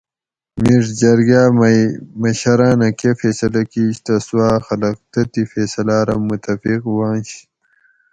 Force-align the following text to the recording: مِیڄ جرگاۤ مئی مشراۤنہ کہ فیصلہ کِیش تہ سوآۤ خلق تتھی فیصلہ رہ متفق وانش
مِیڄ 0.63 0.83
جرگاۤ 0.99 1.49
مئی 1.59 1.79
مشراۤنہ 2.21 2.89
کہ 2.99 3.09
فیصلہ 3.19 3.61
کِیش 3.71 3.95
تہ 4.05 4.15
سوآۤ 4.25 4.57
خلق 4.65 4.97
تتھی 5.11 5.43
فیصلہ 5.51 5.97
رہ 6.07 6.15
متفق 6.27 6.81
وانش 6.95 7.29